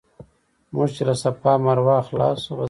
موږ 0.73 0.89
چې 0.95 1.01
له 1.07 1.13
صفا 1.23 1.51
او 1.57 1.61
مروه 1.65 1.97
خلاص 2.07 2.37
شو. 2.45 2.55